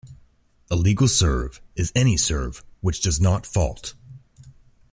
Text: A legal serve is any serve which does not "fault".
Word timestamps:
A 0.71 0.75
legal 0.75 1.07
serve 1.07 1.61
is 1.75 1.91
any 1.95 2.17
serve 2.17 2.63
which 2.79 3.01
does 3.01 3.21
not 3.21 3.45
"fault". 3.45 3.93